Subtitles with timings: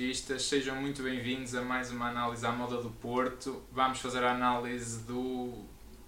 [0.00, 3.62] portistas, sejam muito bem-vindos a mais uma análise à moda do Porto.
[3.70, 5.52] Vamos fazer a análise do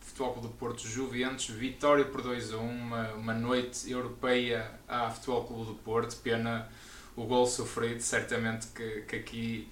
[0.01, 5.11] Futebol Clube do Porto Juventus, vitória por 2 a 1, uma, uma noite europeia à
[5.11, 6.71] Futebol Clube do Porto, pena
[7.15, 9.69] o gol sofrido, certamente que, que aqui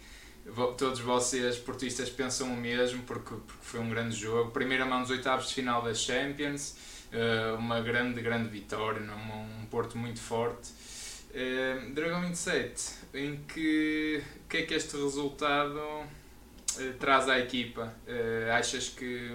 [0.77, 4.50] todos vocês portistas pensam o mesmo, porque, porque foi um grande jogo.
[4.50, 6.77] Primeira mão dos oitavos de final da Champions,
[7.11, 10.78] eh, uma grande, grande vitória, um Porto muito forte.
[11.30, 17.92] Uh, Dragão 27, em que o que é que este resultado uh, traz à equipa?
[18.06, 19.30] Uh, achas que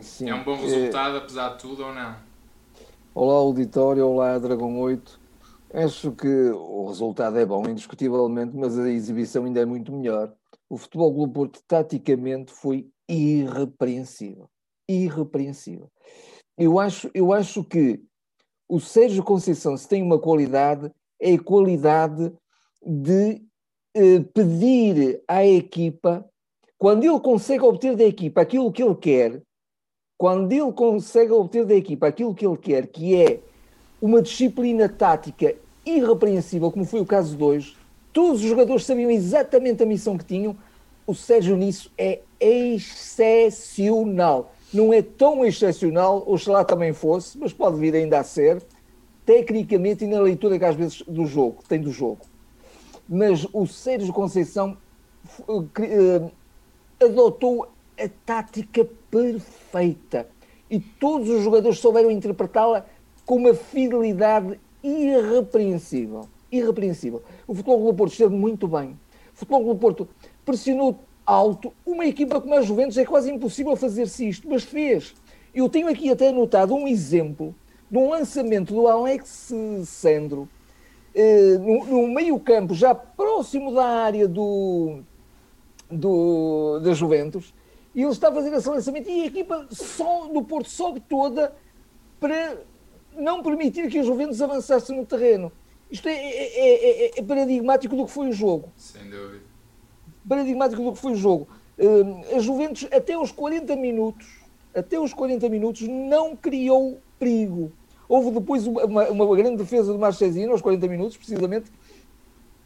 [0.00, 2.16] Sim, é um bom resultado, apesar de tudo, ou não?
[3.14, 5.20] Olá, auditório, olá, Dragão 8.
[5.74, 10.32] Acho que o resultado é bom, indiscutivelmente, mas a exibição ainda é muito melhor.
[10.68, 14.48] O Futebol Clube Porto, taticamente, foi irrepreensível.
[14.88, 15.90] Irrepreensível.
[16.56, 18.00] Eu acho, eu acho que
[18.68, 22.32] o Sérgio Conceição, se tem uma qualidade, é a qualidade
[22.84, 23.42] de
[23.94, 26.24] eh, pedir à equipa,
[26.78, 29.42] quando ele consegue obter da equipa aquilo que ele quer,
[30.16, 33.40] quando ele consegue obter da equipa aquilo que ele quer, que é
[34.00, 37.76] uma disciplina tática irrepreensível, como foi o caso de hoje,
[38.12, 40.56] todos os jogadores sabiam exatamente a missão que tinham,
[41.06, 43.74] o Sérgio nisso é excepcional.
[44.72, 48.62] Não é tão excepcional, oxalá também fosse, mas pode vir ainda a ser,
[49.26, 52.29] tecnicamente e na leitura que às vezes do jogo, tem do jogo.
[53.12, 54.76] Mas o Sérgio Conceição
[55.40, 56.30] uh,
[57.02, 57.66] adotou
[57.98, 60.28] a tática perfeita
[60.70, 62.86] e todos os jogadores souberam interpretá-la
[63.26, 66.28] com uma fidelidade irrepreensível.
[66.52, 67.20] Irrepreensível.
[67.48, 68.98] O Futebol do Porto esteve muito bem.
[69.34, 70.08] O Futebol do Porto
[70.44, 71.72] pressionou alto.
[71.84, 75.14] Uma equipa como a Juventus é quase impossível fazer-se isto, mas fez.
[75.52, 77.52] Eu tenho aqui até anotado um exemplo
[77.90, 79.52] de um lançamento do Alex
[79.84, 80.59] Sandro eh,
[81.60, 85.00] no, no meio-campo, já próximo da área do,
[85.90, 87.52] do, da Juventus,
[87.94, 91.52] e ele está a fazer esse lançamento e a equipa só, do Porto sobe toda
[92.20, 92.58] para
[93.16, 95.50] não permitir que a Juventus avançasse no terreno.
[95.90, 98.70] Isto é, é, é, é, paradigmático do que foi o jogo.
[98.76, 99.42] Sem dúvida.
[100.28, 101.48] Paradigmático do que foi o jogo.
[101.76, 104.40] Uh, a Juventus, até os 40 minutos,
[104.72, 107.72] até os 40 minutos, não criou perigo.
[108.10, 111.70] Houve depois uma, uma grande defesa do Marchesino, aos 40 minutos, precisamente.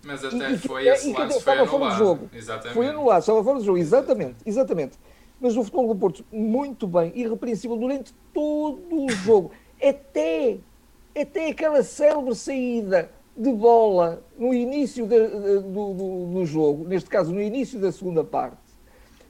[0.03, 2.31] Mas até e, foi e, esse e, lance, foi fora do jogo.
[2.33, 2.73] Exatamente.
[2.73, 4.99] Foi anulado, estava fora do jogo, exatamente, exatamente.
[5.39, 9.51] Mas o futebol do Porto, muito bem, irrepreensível durante todo o jogo
[9.83, 10.57] até,
[11.15, 17.11] até aquela célebre saída de bola no início de, de, do, do, do, jogo, neste
[17.11, 18.57] caso no início da segunda parte,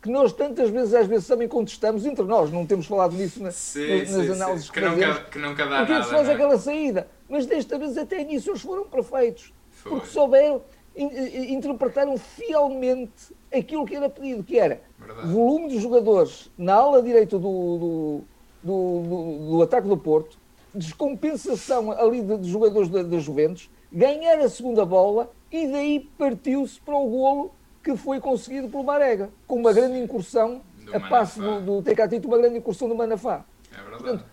[0.04, 3.50] que nós tantas vezes, às vezes também contestamos entre nós, não temos falado nisso na,
[3.50, 4.72] sim, nas, sim, análises sim.
[4.72, 6.04] que, que nunca, que nunca dá porque nada.
[6.04, 6.32] Porque faz é?
[6.34, 9.92] aquela saída, mas desta vez até nisso eles foram perfeitos, Foi.
[9.92, 10.60] porque souberam,
[10.94, 15.32] interpretaram fielmente aquilo que era pedido, que era Verdade.
[15.32, 18.24] volume de jogadores na ala direita do, do,
[18.62, 20.36] do, do ataque do Porto,
[20.74, 26.78] descompensação ali de, de jogadores da, da, Juventus, ganhar a segunda bola e daí partiu-se
[26.78, 27.54] para o golo
[27.84, 32.26] que foi conseguido pelo Marega, com uma grande incursão, do a passe do, do Tecatito,
[32.26, 33.44] uma grande incursão do Manafá.
[33.70, 34.02] É verdade.
[34.02, 34.24] Portanto,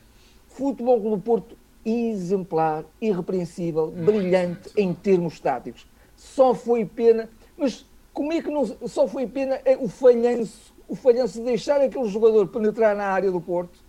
[0.47, 5.85] futebol do Porto exemplar, irrepreensível, muito, brilhante em termos táticos.
[6.15, 10.95] Só foi pena, mas como é que não, só foi pena é o falhanço, o
[10.95, 13.79] falhanço de deixar aquele jogador penetrar na área do Porto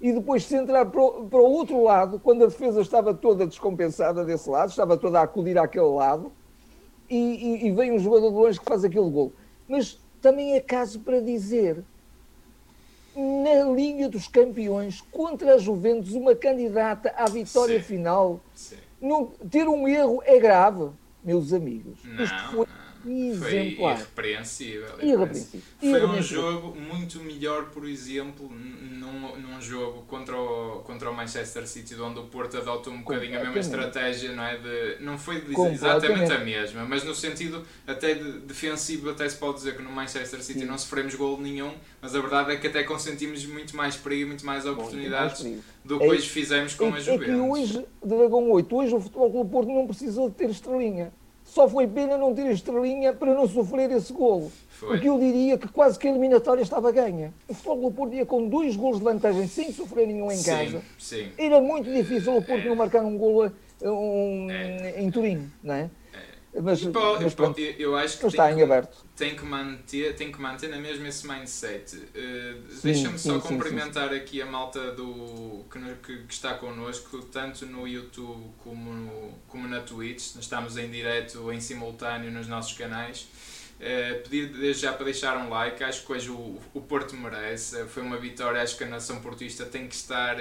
[0.00, 3.46] e depois se entrar para o, para o outro lado, quando a defesa estava toda
[3.46, 6.32] descompensada desse lado, estava toda a acudir àquele lado,
[7.08, 9.32] e, e, e vem um jogador de longe que faz aquele gol.
[9.68, 11.82] Mas também é caso para dizer,
[13.14, 17.86] na Liga dos Campeões, contra a Juventus, uma candidata à vitória Sim.
[17.86, 18.76] final, Sim.
[19.00, 20.88] Não, ter um erro é grave,
[21.22, 21.98] meus amigos.
[22.04, 22.66] Não, Isto foi
[23.10, 23.96] exemplar.
[23.96, 24.88] Foi irrepreensível.
[25.00, 25.62] irrepreensível.
[25.80, 31.66] Foi um jogo muito melhor, por exemplo, num, num jogo contra o, contra o Manchester
[31.66, 34.56] City, onde o Porto adotou um bocadinho a mesma estratégia, não é?
[34.56, 39.36] De, não foi de, exatamente a mesma, mas no sentido até de, defensivo, até se
[39.36, 40.66] pode dizer que no Manchester City Sim.
[40.66, 44.44] não sofremos gol nenhum, mas a verdade é que até consentimos muito mais perigo, muito
[44.44, 47.28] mais oportunidades Bom, mais do que é, hoje fizemos com é, a Juventus.
[47.28, 51.12] É que hoje, Dragão 8, hoje o Futebol Clube Porto não precisou de ter estrelinha
[51.44, 54.50] só foi pena não ter estrelinha para não sofrer esse golo.
[54.70, 54.88] Foi.
[54.88, 57.32] Porque eu diria que quase que a eliminatória estava ganha.
[57.46, 60.82] O Futebol do Porto ia com dois golos de vantagem sem sofrer nenhum em casa.
[60.98, 61.28] Sim.
[61.38, 62.68] Era muito difícil o Porto é.
[62.68, 63.52] não marcar um golo
[63.82, 65.00] um, é.
[65.00, 65.90] em Turim, não é?
[66.62, 69.04] Mas, pô, mas pô, eu, eu, acho que, está tem, em aberto.
[69.16, 71.96] Tem que, manter, tem que manter na mesma esse mindset.
[71.96, 74.20] Uh, Deixa-me só sim, cumprimentar sim, sim.
[74.20, 79.66] aqui a malta do, que, que, que, está connosco, tanto no YouTube como, no, como
[79.66, 80.34] na Twitch.
[80.36, 83.26] Nós estamos em direto, em simultâneo nos nossos canais.
[83.80, 87.84] Uh, pedir desde já para deixar um like, acho que hoje o, o Porto merece.
[87.86, 90.36] Foi uma vitória, acho que a nação portista tem que estar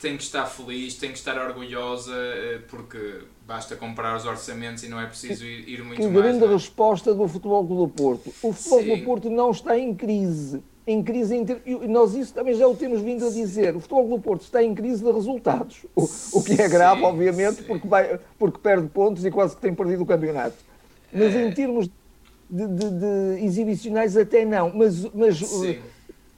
[0.00, 3.20] tem que estar feliz, tem que estar orgulhosa, eh, porque
[3.50, 6.24] basta comprar os orçamentos e não é preciso ir, ir muito que mais.
[6.24, 6.46] grande é?
[6.46, 8.32] resposta do Futebol do Porto.
[8.44, 8.96] O Futebol Sim.
[8.96, 10.62] do Porto não está em crise.
[10.86, 11.34] Em crise,
[11.66, 13.74] e nós isso também já o temos vindo a dizer.
[13.74, 15.84] O Futebol do Porto está em crise de resultados.
[15.96, 16.08] O,
[16.38, 19.74] o que é grave, sim, obviamente, porque, vai, porque perde pontos e quase que tem
[19.74, 20.56] perdido o campeonato.
[21.12, 21.48] Mas é...
[21.48, 21.90] em termos
[22.48, 24.72] de, de, de, exibicionais, até não.
[24.72, 25.40] Mas, mas,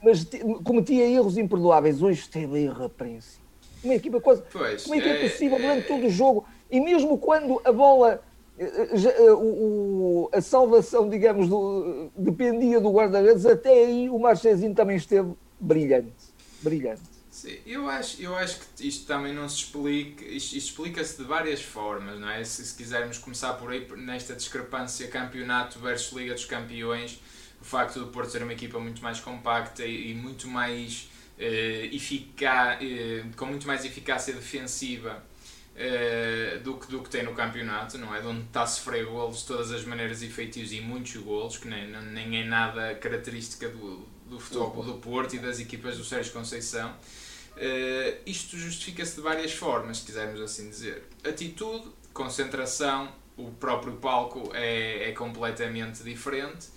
[0.03, 0.27] mas
[0.63, 2.01] cometia erros imperdoáveis.
[2.01, 3.43] Hoje teve irrepreensível
[3.83, 4.41] uma equipa quase.
[4.51, 6.45] Pois, como é que é, é possível durante todo o jogo?
[6.73, 8.23] E mesmo quando a bola.
[8.57, 14.97] Eh, eh, o, a salvação, digamos, do, dependia do guarda-redes, até aí o Marchezinho também
[14.97, 16.33] esteve brilhante.
[16.63, 17.01] Brilhante.
[17.29, 21.23] Sim, eu acho, eu acho que isto também não se explica, isto, isto explica-se de
[21.23, 22.43] várias formas, não é?
[22.43, 27.19] Se, se, quisermos começar por aí, nesta discrepância campeonato versus Liga dos Campeões,
[27.61, 31.95] o facto do Porto ser uma equipa muito mais compacta e, e muito mais uh,
[31.95, 35.23] eficaz, uh, com muito mais eficácia defensiva
[35.75, 38.21] uh, do, que, do que tem no campeonato, não é?
[38.21, 41.67] De onde está a sofrer golos de todas as maneiras efetivos e muitos golos, que
[41.67, 46.33] nem, nem é nada característica do, do futebol do Porto e das equipas do Sérgio
[46.33, 46.91] Conceição.
[46.91, 51.03] Uh, isto justifica-se de várias formas, se quisermos assim dizer.
[51.23, 56.67] Atitude, concentração, o próprio palco é, é completamente diferente.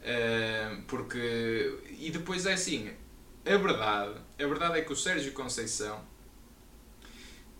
[0.00, 2.90] Uh, porque e depois é assim
[3.46, 6.00] a verdade, a verdade é que o Sérgio Conceição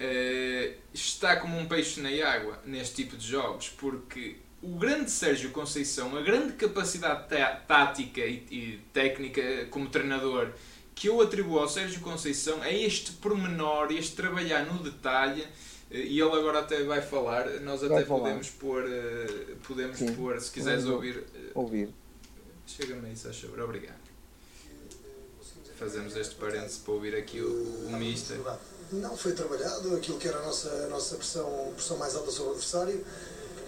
[0.01, 5.51] uh, está como um peixe na água neste tipo de jogos, porque o grande Sérgio
[5.51, 7.29] Conceição, a grande capacidade
[7.67, 10.51] tática e, e, técnica como treinador
[10.95, 15.45] que eu atribuo ao Sérgio Conceição é este pormenor, este trabalhar no detalhe.
[15.91, 18.61] Eh, e ele agora até vai falar, nós até vai podemos falar.
[18.61, 21.17] pôr, uh, podemos Sim, pôr, se quiseres ouvir.
[21.19, 21.25] Uh,
[21.57, 21.89] ouvir.
[22.65, 23.31] Chega-me aí, Sá
[23.63, 24.05] Obrigado
[25.85, 28.39] fazemos este parênteses para ouvir aqui o, o Mister.
[28.93, 32.51] Não foi trabalhado aquilo que era a nossa, a nossa pressão, pressão mais alta sobre
[32.51, 33.05] o adversário.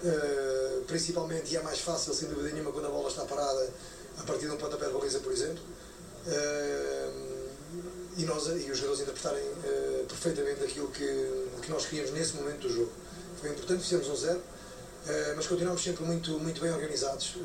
[0.04, 3.70] Uh, principalmente, e é mais fácil, sem dúvida nenhuma, quando a bola está parada
[4.18, 5.62] a partir de um pontapé de baliza, por exemplo.
[6.26, 7.46] Uh,
[8.16, 12.68] e, nós, e os jogadores interpretarem uh, perfeitamente aquilo que, que nós queríamos nesse momento
[12.68, 12.92] do jogo.
[13.40, 14.40] Foi importante, fizemos um zero,
[15.36, 17.36] mas continuamos sempre muito, muito bem organizados.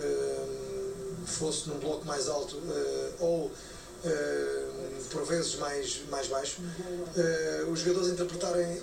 [1.26, 2.58] fosse num bloco mais alto
[3.20, 3.52] ou
[5.12, 8.82] por vezes mais, mais baixo, uh, os jogadores interpretarem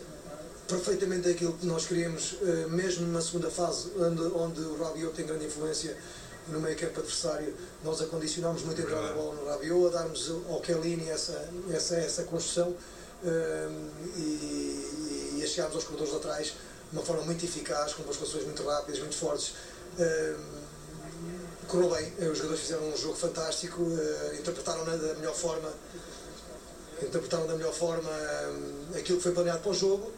[0.69, 5.27] perfeitamente aquilo que nós queríamos, uh, mesmo na segunda fase, onde, onde o Rabiot tem
[5.27, 5.97] grande influência
[6.49, 10.31] no meio campo adversário, nós acondicionámos muito a entrada da bola no Rabiot, a darmos
[10.49, 12.75] ao Kellini essa, essa, essa construção
[14.17, 16.47] e, e a chegarmos aos corredores laterais
[16.91, 19.53] de uma forma muito eficaz, com construções muito rápidas, muito fortes
[21.69, 25.71] correu bem, os jogadores fizeram um jogo fantástico, uh, interpretaram-na da melhor forma,
[27.01, 30.11] interpretaram da melhor forma um, eh, aquilo que foi planeado para o jogo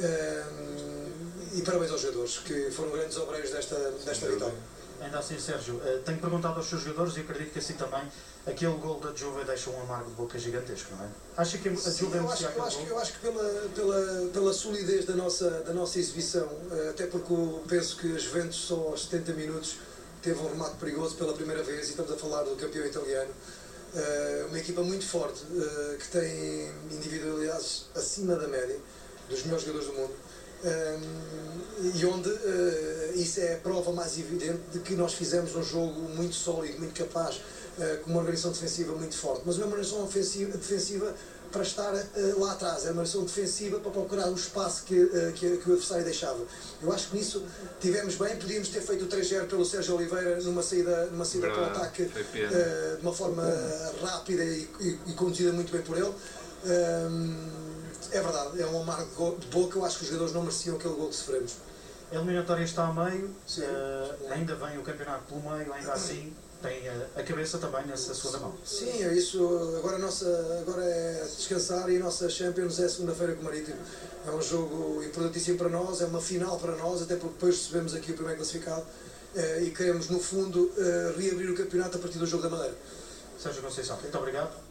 [0.00, 4.78] um, e parabéns aos jogadores que foram grandes obreiros desta, desta vitória.
[5.00, 8.02] Ainda assim, Sérgio, uh, tenho perguntado aos seus jogadores e acredito que assim também
[8.44, 11.08] aquele gol da Juve deixa um amargo de boca gigantesco, não é?
[11.36, 15.04] Acha que a Juve eu acho, eu acho, eu acho que pela, pela, pela solidez
[15.06, 16.48] da nossa, da nossa exibição,
[16.90, 19.76] até porque eu penso que as Juventus só aos 70 minutos
[20.28, 23.30] teve um remate perigoso pela primeira vez e estamos a falar do campeão italiano.
[23.94, 28.76] Uh, uma equipa muito forte, uh, que tem individualidades acima da média,
[29.30, 30.12] dos melhores jogadores do mundo.
[30.64, 35.62] Um, e onde uh, isso é a prova mais evidente de que nós fizemos um
[35.62, 40.04] jogo muito sólido, muito capaz, uh, com uma organização defensiva muito forte, mas uma organização
[40.04, 41.14] ofensiva, defensiva
[41.50, 45.32] para estar uh, lá atrás, era uma ação defensiva para procurar o espaço que, uh,
[45.34, 46.42] que, que, o adversário deixava.
[46.82, 47.44] Eu acho que nisso
[47.80, 51.62] tivemos bem, podíamos ter feito o 3-0 pelo Sérgio Oliveira numa saída, numa saída para
[51.62, 53.42] o ataque uh, de uma forma
[54.02, 56.12] rápida e, e, e, conduzida muito bem por ele.
[58.12, 60.94] é verdade, é um amargo de boca, eu acho que os jogadores não mereciam aquele
[60.94, 61.54] gol que sofremos.
[62.10, 63.34] A eliminatória está a meio,
[64.30, 68.54] ainda vem o campeonato pelo meio, ainda assim tem a, cabeça também nessa segunda mão.
[68.64, 69.38] Sim, é isso.
[69.78, 70.26] Agora, nossa,
[70.60, 73.76] agora é descansar e a nossa Champions é segunda-feira com o Marítimo.
[74.26, 77.94] É um jogo importantíssimo para nós, é uma final para nós, até porque depois recebemos
[77.94, 78.84] aqui o primeiro classificado
[79.36, 82.76] eh, e queremos, no fundo, eh, reabrir o campeonato a partir do jogo da Madeira.
[83.38, 84.67] Sérgio Conceição, muito obrigado.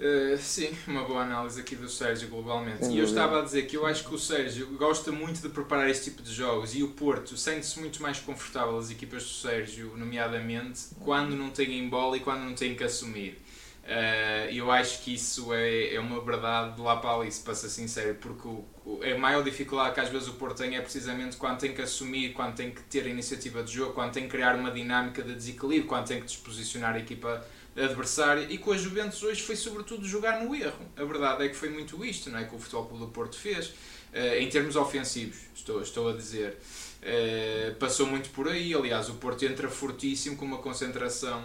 [0.00, 2.86] Uh, sim, uma boa análise aqui do Sérgio globalmente.
[2.86, 5.90] e eu estava a dizer que eu acho que o Sérgio gosta muito de preparar
[5.90, 9.92] este tipo de jogos e o Porto sente-se muito mais confortável, as equipas do Sérgio,
[9.98, 13.42] nomeadamente, quando não têm bola e quando não têm que assumir.
[13.84, 17.68] Uh, eu acho que isso é, é uma verdade de lá para ali, para ser
[17.68, 21.36] sincero, porque o, o, a maior dificuldade que às vezes o Porto tem é precisamente
[21.36, 24.30] quando tem que assumir, quando tem que ter a iniciativa de jogo, quando tem que
[24.30, 27.44] criar uma dinâmica de desequilíbrio, quando tem que disposicionar a equipa
[27.84, 30.84] adversária e com a Juventus hoje foi sobretudo jogar no erro.
[30.96, 33.36] A verdade é que foi muito isto não é, que o Futebol Clube do Porto
[33.36, 36.58] fez, uh, em termos ofensivos, estou, estou a dizer.
[37.02, 41.42] Uh, passou muito por aí, aliás, o Porto entra fortíssimo com uma concentração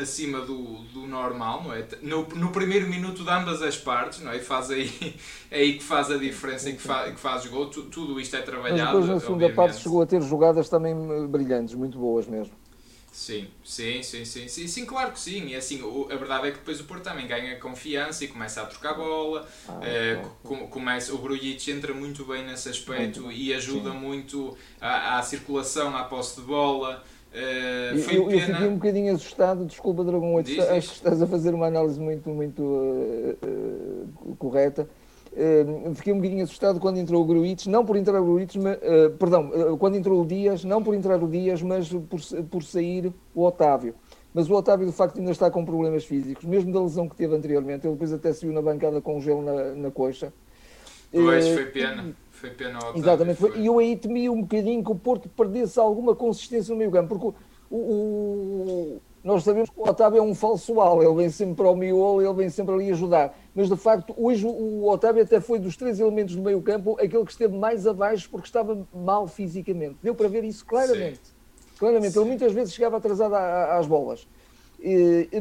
[0.00, 1.86] acima do, do normal, não é?
[2.00, 4.38] No, no primeiro minuto de ambas as partes, não é?
[4.38, 4.90] E faz aí,
[5.50, 8.34] é aí que faz a diferença e que, fa, que faz gol, tu, tudo isto
[8.36, 8.78] é trabalhado.
[8.78, 10.94] Mas depois na segunda parte chegou a ter jogadas também
[11.28, 12.61] brilhantes, muito boas mesmo.
[13.12, 15.48] Sim, sim, sim, sim, sim, sim, claro que sim.
[15.48, 18.62] E assim, o, a verdade é que depois o Porto também ganha confiança e começa
[18.62, 19.46] a trocar bola.
[19.68, 23.98] Ah, uh, com, começa, o Grujic entra muito bem nesse aspecto e ajuda sim.
[23.98, 27.04] muito à, à, circulação, à posse de bola.
[27.34, 31.26] Uh, eu, eu, eu, fiquei um bocadinho assustado, desculpa Dragão 8, acho que estás a
[31.26, 34.88] fazer uma análise muito, muito uh, uh, correta
[35.32, 38.76] Uh, fiquei um bocadinho assustado quando entrou o Gruitch, não por entrar o Gruitch, mas,
[38.76, 42.20] uh, perdão, uh, quando entrou o Dias, não por entrar o Dias, mas por,
[42.50, 43.94] por sair o Otávio.
[44.34, 47.34] Mas o Otávio, de facto, ainda está com problemas físicos, mesmo da lesão que teve
[47.34, 47.86] anteriormente.
[47.86, 50.32] Ele depois até saiu na bancada com gelo na, na coxa.
[51.10, 52.14] Pois, foi pena.
[52.30, 53.00] Foi pena o Otávio.
[53.00, 53.58] Exatamente.
[53.58, 57.08] E eu aí temi um bocadinho que o Porto perdesse alguma consistência no meio campo,
[57.08, 57.38] porque
[57.70, 61.70] o, o nós sabemos que o Otávio é um falso al, ele vem sempre para
[61.70, 63.38] o miolo, ele vem sempre ali ajudar.
[63.54, 67.24] Mas de facto, hoje o Otávio até foi dos três elementos do meio campo aquele
[67.24, 69.96] que esteve mais abaixo porque estava mal fisicamente.
[70.02, 71.20] Deu para ver isso claramente.
[71.22, 71.32] Sim.
[71.78, 72.20] Claramente, Sim.
[72.20, 74.26] ele muitas vezes chegava atrasado às bolas.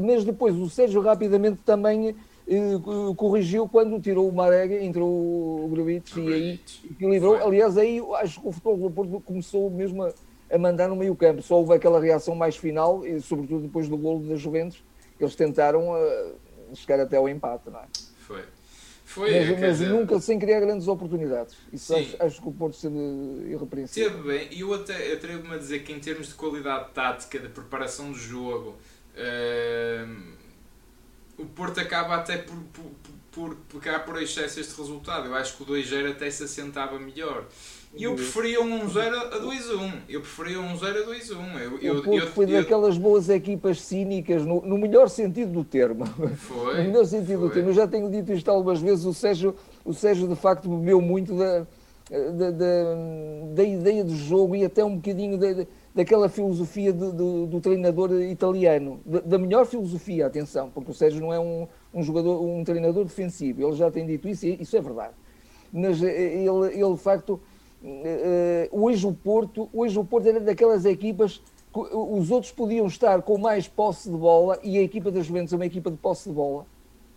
[0.02, 2.16] Mas depois o Sérgio rapidamente também
[2.48, 2.80] eh,
[3.16, 6.60] corrigiu quando tirou o Marega, entrou o Grubic e aí
[6.92, 7.36] equilibrou.
[7.36, 10.14] Aliás, aí acho que o futebol do Porto começou mesmo a
[10.52, 11.42] a mandar no meio campo.
[11.42, 14.84] Só houve aquela reação mais final, e sobretudo depois do golo da Juventus,
[15.20, 16.36] eles tentaram uh,
[16.76, 17.86] chegar até ao empate, não é?
[18.20, 18.44] Foi.
[19.06, 19.90] Foi, mas, mas dizer...
[19.90, 21.58] nunca sem criar grandes oportunidades.
[21.74, 22.96] Isso acho, acho, que o Porto esteve
[23.50, 24.10] irrepreensível.
[24.10, 27.50] Teve bem, e eu até atrevo-me a dizer que em termos de qualidade tática, de
[27.50, 28.78] preparação do jogo,
[29.18, 30.34] uh,
[31.38, 35.28] o Porto acaba até por, por, por pegar por excesso este resultado.
[35.28, 37.46] Eu acho que o 2-0 até se assentava melhor.
[37.94, 39.92] E eu preferia um 0 a 2-1.
[40.08, 41.60] Eu preferia um 0 a 2-1.
[41.60, 45.64] Eu, eu, o Porto foi eu, daquelas boas equipas cínicas, no, no, melhor sentido do
[45.64, 46.06] termo.
[46.38, 46.78] Foi.
[46.78, 47.50] No melhor sentido foi.
[47.50, 47.70] do termo.
[47.70, 49.06] Eu já tenho dito isto algumas vezes.
[49.06, 51.68] O Sérgio, o Sérgio de facto, bebeu muito da,
[52.10, 52.96] da, da,
[53.56, 58.14] da ideia do jogo e até um bocadinho da, daquela filosofia do, do, do treinador
[58.22, 59.02] italiano.
[59.06, 63.04] Da, da, melhor filosofia, atenção, porque o Sérgio não é um, um jogador, um treinador
[63.04, 63.68] defensivo.
[63.68, 65.14] Ele já tem dito isso e isso é verdade.
[65.74, 67.40] Mas eh, ele, ele de facto
[68.72, 71.42] hoje o Porto, hoje o Porto era daquelas equipas
[71.74, 75.54] que os outros podiam estar com mais posse de bola e a equipa das Juventus
[75.54, 76.66] é uma equipa de posse de bola,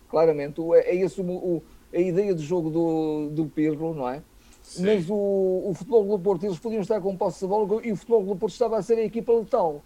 [0.09, 0.61] claramente.
[0.73, 4.23] É, é esse o, o, a ideia de jogo do, do Pirlo, não é?
[4.61, 4.85] Sim.
[4.85, 7.95] Mas o, o futebol do Porto, eles podiam estar com posse de bola e o
[7.95, 9.83] futebol do Porto estava a ser a equipa letal.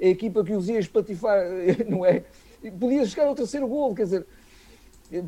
[0.00, 1.38] A equipa que os ia espatifar,
[1.88, 2.24] não é?
[2.78, 4.26] Podia chegar ao terceiro gol, quer dizer,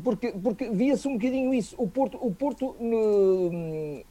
[0.03, 1.75] porque, porque via-se um bocadinho isso.
[1.77, 2.75] O Porto, o Porto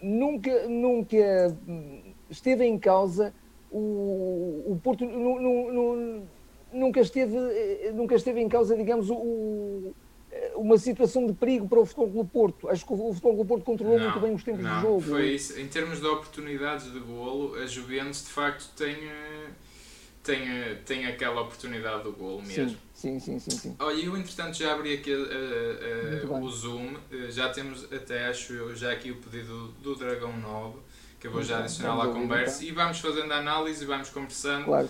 [0.01, 1.57] nunca, nunca
[2.31, 3.35] esteve em causa,
[3.71, 5.05] o, o Porto
[6.73, 7.37] nunca, esteve,
[7.95, 9.93] nunca esteve em causa, digamos, o,
[10.55, 12.69] uma situação de perigo para o Futebol do Porto.
[12.69, 15.01] Acho que o Futebol do Porto controlou não, muito bem os tempos não, de jogo.
[15.03, 15.59] Foi isso.
[15.59, 19.51] Em termos de oportunidades de golo, a Juventus de facto tem, eh,
[20.27, 22.71] tem, eh, tem aquela oportunidade do golo mesmo.
[22.71, 22.77] Sim.
[22.93, 23.51] Sim, sim, sim.
[23.51, 23.77] sim.
[23.79, 28.55] Olha, eu entretanto já abri aqui uh, uh, o Zoom, uh, já temos até acho
[28.55, 30.79] eu já aqui o pedido do, Dragão 9,
[31.21, 32.69] que eu vou já adicionar lá à conversa então.
[32.69, 34.89] e vamos fazendo a análise e vamos conversando claro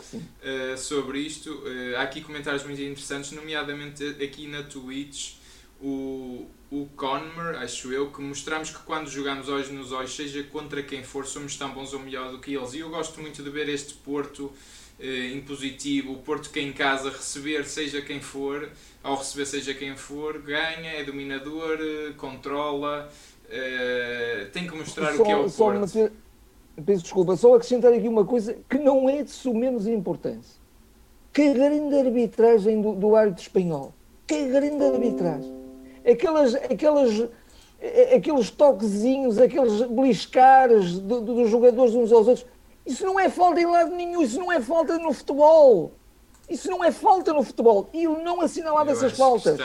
[0.78, 1.62] sobre isto.
[1.98, 5.34] há aqui comentários muito interessantes, nomeadamente aqui na Twitch,
[5.80, 10.82] o, o Conmer, acho eu, que mostramos que quando jogamos hoje nos olhos, seja contra
[10.82, 12.72] quem for, somos tão bons ou melhor do que eles.
[12.72, 14.52] E eu gosto muito de ver este Porto
[14.98, 18.70] eh, impositivo, o Porto que em casa receber seja quem for,
[19.02, 23.10] ao receber seja quem for, ganha, é dominador, eh, controla,
[23.50, 25.80] eh, tem que mostrar só, o que é o Porto.
[25.80, 26.12] Meter,
[26.84, 30.56] peço desculpa, só acrescentar aqui uma coisa que não é de sumenos importância.
[31.32, 33.94] Que grande arbitragem do, do árbitro espanhol.
[34.26, 35.54] Que grande arbitragem.
[36.10, 37.28] Aquelas, aquelas,
[38.14, 42.46] aqueles toquezinhos, aqueles beliscares do, do, dos jogadores uns aos outros
[42.86, 45.92] isso não é falta em lado nenhum, isso não é falta no futebol.
[46.48, 47.90] Isso não é falta no futebol.
[47.92, 49.58] E ele não assinalava essas faltas.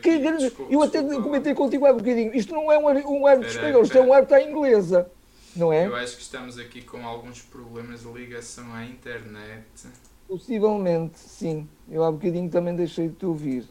[0.00, 2.32] Que Que desculpa, Eu até desculpa, comentei contigo há bocadinho.
[2.34, 5.10] Isto não é um, um árbitro espanhol, isto é um árbitro à inglesa.
[5.56, 5.86] Não é?
[5.86, 9.64] Eu acho que estamos aqui com alguns problemas de ligação à internet.
[10.28, 11.68] Possivelmente, sim.
[11.90, 13.64] Eu há bocadinho também deixei de te ouvir.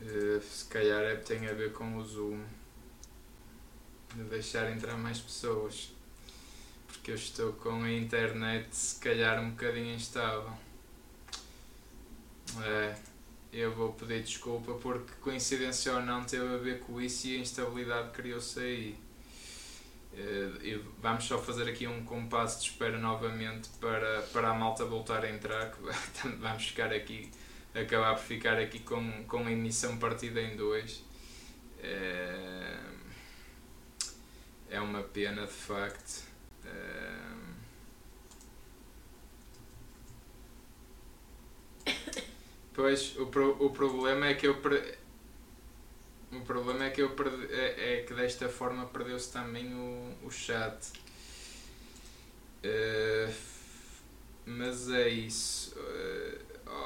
[0.00, 2.38] Eh, se calhar é, tem a ver com o Zoom.
[4.14, 5.92] De deixar entrar mais pessoas.
[7.08, 10.52] Porque eu estou com a internet se calhar um bocadinho instável.
[12.62, 12.94] É,
[13.50, 17.40] eu vou pedir desculpa porque coincidência ou não teve a ver com isso e a
[17.40, 18.96] instabilidade criou-se aí.
[20.62, 25.24] E vamos só fazer aqui um compasso de espera novamente para, para a malta voltar
[25.24, 25.80] a entrar, que
[26.36, 27.30] vamos ficar aqui
[27.74, 31.02] acabar por ficar aqui com, com a emissão partida em dois.
[31.82, 32.76] É,
[34.68, 36.27] é uma pena de facto.
[36.68, 37.18] É,
[42.74, 44.98] Pois, o, pro, o problema é que eu per-
[46.32, 50.30] o problema é que eu perdi, é, é que desta forma perdeu-se também o, o
[50.30, 50.76] chat.
[52.62, 53.28] Eh,
[54.46, 55.74] mas é isso.
[55.76, 56.38] Eh,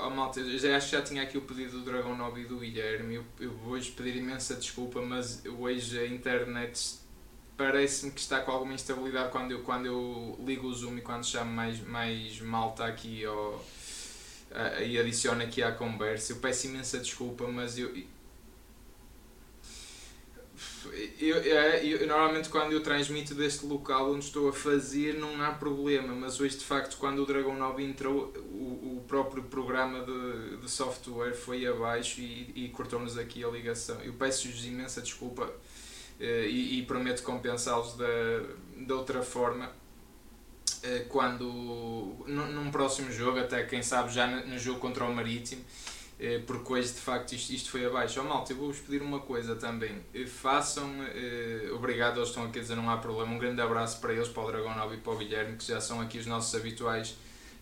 [0.05, 2.45] oh, malta, eu já acho que já tinha aqui o pedido do Dragão 9 e
[2.45, 3.17] do Guilherme.
[3.17, 6.97] Eu, eu vou-lhes pedir imensa desculpa, mas hoje a internet
[7.57, 11.25] parece-me que está com alguma instabilidade quando eu, quando eu ligo o Zoom e quando
[11.27, 13.65] chamo mais, mais malta aqui ao,
[14.53, 16.33] a- e adiciono aqui à conversa.
[16.33, 17.95] Eu peço imensa desculpa, mas eu,
[21.19, 25.53] eu, é, eu- normalmente quando eu transmito deste local onde estou a fazer não há
[25.53, 30.57] problema, mas hoje de facto quando o Dragon 9 entrou o, o próprio programa de,
[30.59, 34.01] de software foi abaixo e, e cortou-nos aqui a ligação.
[34.03, 35.51] Eu peço-lhes imensa desculpa
[36.21, 38.07] e, e prometo compensá-los da,
[38.77, 39.71] de outra forma
[40.83, 41.45] eh, quando
[42.27, 45.63] num, próximo jogo, até quem sabe já no, jogo contra o Marítimo,
[46.19, 48.21] eh, porque hoje de facto isto, isto foi abaixo.
[48.21, 50.03] Oh, malta, eu vou-vos pedir uma coisa também.
[50.13, 53.33] Eh, Façam, eh, obrigado, eles estão aqui a dizer não há problema.
[53.33, 55.81] Um grande abraço para eles, para o Dragão 9 e para o Guilherme, que já
[55.81, 57.15] são aqui os nossos habituais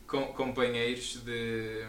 [0.06, 1.84] com, companheiros de.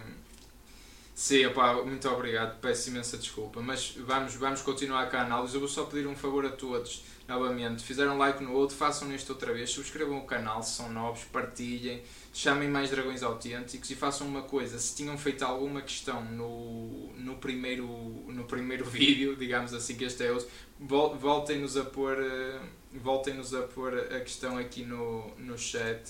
[1.22, 1.44] Sim,
[1.86, 5.54] muito obrigado, peço imensa desculpa, mas vamos, vamos continuar com a análise.
[5.54, 7.84] Eu vou só pedir um favor a todos, novamente.
[7.84, 12.02] Fizeram like no outro, façam neste outra vez, subscrevam o canal se são novos, partilhem,
[12.34, 17.36] chamem mais dragões autênticos e façam uma coisa, se tinham feito alguma questão no, no,
[17.38, 17.86] primeiro,
[18.28, 20.36] no primeiro vídeo, digamos assim que este é
[20.80, 22.60] vol- voltem-nos a pôr eh,
[22.96, 26.02] voltem-nos a pôr a questão aqui no, no chat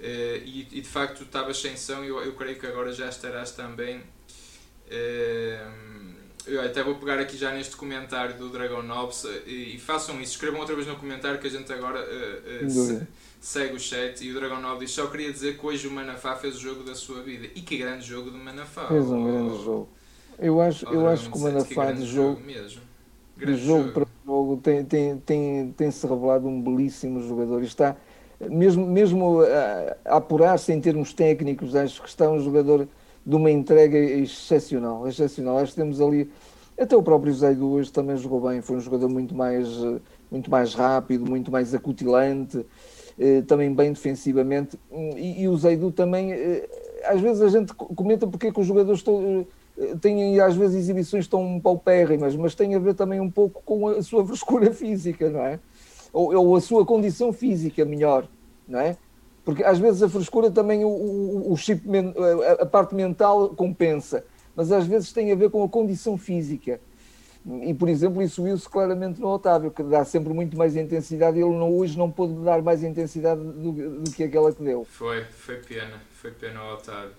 [0.00, 3.50] Eh, e, e de facto estavas sem som eu, eu creio que agora já estarás
[3.50, 4.00] também
[6.46, 10.32] eu até vou pegar aqui já neste comentário do Dragon Nobs e, e façam isso,
[10.32, 13.06] escrevam outra vez no comentário que a gente agora eh, eh, Sem se-
[13.40, 16.34] segue o chat e o Dragon Nob diz só queria dizer que hoje o Manafá
[16.36, 17.46] fez o jogo da sua vida.
[17.54, 18.86] E que grande jogo do Manafá.
[18.88, 19.88] Fez um oh, grande jogo.
[20.38, 22.80] Eu acho, oh, eu acho que o 17, Manafá de jogo, mesmo.
[23.36, 27.62] de Grande jogo para jogo tem, tem, tem, tem se revelado um belíssimo jogador.
[27.62, 27.96] E Está,
[28.40, 32.88] mesmo, mesmo a, a apurar-se em termos técnicos, acho que está um jogador
[33.28, 35.06] de uma entrega excepcional.
[35.06, 35.58] excepcional.
[35.58, 36.30] Acho que temos ali.
[36.78, 39.68] Até o próprio José hoje também jogou bem, foi um jogador muito mais,
[40.30, 42.64] muito mais rápido, muito mais acutilante,
[43.18, 44.78] eh, também bem defensivamente.
[45.16, 46.68] E, e o Zaidu também, eh,
[47.04, 49.44] às vezes a gente co- comenta porque é que os jogadores estão,
[49.76, 53.88] eh, têm às vezes exibições tão paupérrimas, mas tem a ver também um pouco com
[53.88, 55.58] a sua frescura física, não é?
[56.12, 58.26] Ou, ou a sua condição física melhor,
[58.68, 58.96] não é?
[59.48, 61.82] Porque às vezes a frescura também, o, o, o chip,
[62.58, 64.22] a, a parte mental compensa,
[64.54, 66.78] mas às vezes tem a ver com a condição física.
[67.62, 71.40] E, por exemplo, isso viu-se claramente no Otávio, que dá sempre muito mais intensidade e
[71.40, 74.84] ele não, hoje não pôde dar mais intensidade do, do que aquela que deu.
[74.84, 77.12] Foi, foi pena, foi pena o Otávio.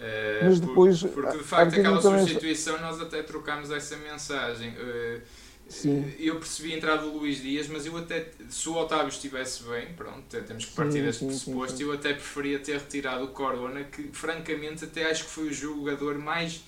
[0.00, 4.74] Eh, Mas por- depois, porque há- de facto aquela substituição nós até trocámos essa mensagem.
[4.76, 5.20] Eh,
[5.68, 6.12] Sim.
[6.18, 9.88] Eu percebi a entrada do Luís Dias, mas eu até, se o Otávio estivesse bem,
[9.96, 11.84] pronto, te- temos que partir Sim, deste sim, pressuposto, sim.
[11.84, 16.18] eu até preferia ter retirado o Corona, que francamente até acho que foi o jogador
[16.18, 16.60] mais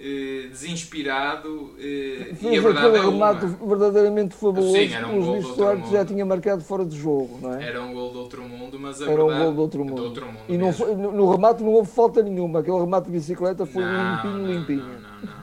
[0.00, 3.32] eh, desinspirado eh, e a verdade é uma.
[3.34, 7.54] verdadeiramente fabuloso Sim, era um do outro Duarte já tinha marcado fora de jogo, não
[7.54, 7.64] é?
[7.66, 9.44] Era um gol de outro mundo, mas a Era um verdade...
[9.44, 10.04] gol de outro de mundo.
[10.04, 13.12] outro mundo E não foi- no, no remate não houve falta nenhuma, aquele remate de
[13.12, 14.82] bicicleta foi Não, limpinho, limpinho.
[14.84, 15.37] Não, não, não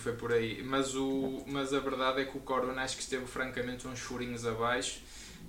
[0.00, 0.62] foi por aí.
[0.64, 4.46] Mas, o, mas a verdade é que o Corona acho que esteve francamente uns furinhos
[4.46, 5.00] abaixo.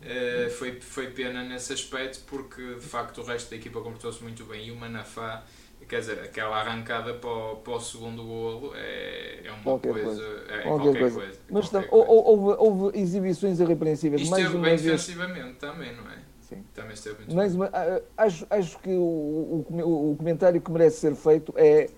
[0.04, 4.44] Eh, foi, foi pena nesse aspecto porque de facto o resto da equipa comportou-se muito
[4.46, 5.44] bem e o Manafá,
[5.88, 10.06] quer dizer, aquela arrancada para o, para o segundo golo é, é uma Qualquer coisa,
[10.06, 10.46] coisa.
[10.50, 11.16] é Qualquer qualquer, coisa.
[11.20, 11.40] coisa.
[11.52, 12.06] Mas qualquer coisa.
[12.12, 14.22] houve, houve exibições irrepreensíveis.
[14.24, 16.18] Isto Mais esteve bem vez, defensivamente também, não é?
[16.40, 16.64] sim.
[16.74, 17.70] Também esteve muito Mas bem.
[18.18, 21.90] acho, acho que o, o, o comentário que merece ser feito é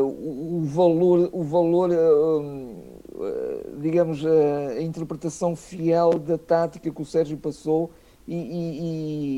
[0.00, 2.74] o, o valor, o valor eh, hum,
[3.20, 7.90] eh, digamos, eh, a interpretação fiel da tática que o Sérgio passou
[8.26, 8.80] e, e-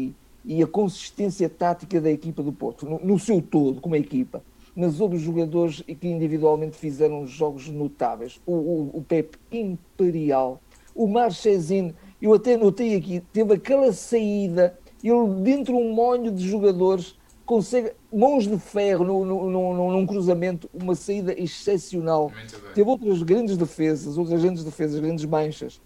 [0.04, 0.14] e-
[0.58, 4.42] e a consistência tática da equipa do Porto, no, no seu todo, como equipa.
[4.74, 8.40] Mas houve jogadores que individualmente fizeram jogos notáveis.
[8.46, 10.60] O, o, o Pepe Imperial,
[10.94, 16.48] o Marchesin, eu até notei aqui, teve aquela saída, ele dentro de um molho de
[16.48, 22.30] jogadores consegue, mãos de ferro no, no, no- num cruzamento, uma saída excepcional.
[22.30, 22.46] Bem.
[22.74, 25.80] Teve outras grandes defesas, outras grandes defesas, grandes manchas.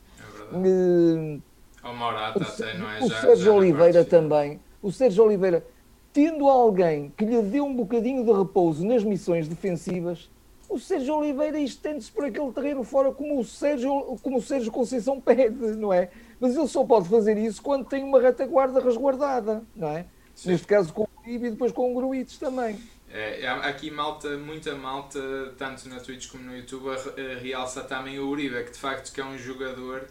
[0.52, 0.56] É.
[0.56, 1.38] Eh,
[1.88, 3.00] O Morata até, não é?
[3.02, 4.61] o Já- Sérgio já Oliveira também.
[4.80, 5.64] O Sérgio Oliveira,
[6.12, 10.30] tendo alguém que lhe deu um bocadinho de repouso nas missões defensivas,
[10.68, 15.18] o Sérgio Oliveira estende-se por aquele terreno fora como o Sérgio, como o Sérgio Conceição
[15.20, 16.08] pede, não é?
[16.40, 20.06] Mas ele só pode fazer isso quando tem uma retaguarda resguardada, não é?
[20.34, 20.50] Sim.
[20.50, 22.78] Neste caso com o Uribe e depois com o Gruites também.
[23.10, 25.20] É, há aqui malta, muita malta,
[25.58, 28.78] tanto na Twitch como no YouTube, a re- a realça também o Uribe, que de
[28.78, 30.06] facto que é um jogador